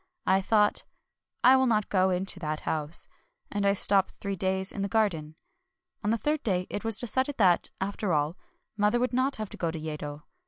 I 0.25 0.41
thought," 0.41 0.83
I 1.43 1.55
will 1.55 1.67
not 1.67 1.89
go 1.91 2.09
into 2.09 2.39
that 2.39 2.61
house;" 2.61 3.07
and 3.51 3.67
I 3.67 3.73
stopped 3.73 4.13
three 4.15 4.35
days 4.35 4.71
in 4.71 4.81
the 4.81 4.87
garden. 4.87 5.35
On 6.03 6.09
the 6.09 6.17
third 6.17 6.41
day 6.41 6.65
it 6.71 6.83
was 6.83 6.99
decided 6.99 7.37
that, 7.37 7.69
after 7.79 8.11
all, 8.11 8.35
mother 8.75 8.99
would 8.99 9.13
not 9.13 9.35
have 9.35 9.49
to 9.51 9.57
go 9.57 9.69
to 9.69 9.77
Yedo. 9.77 10.23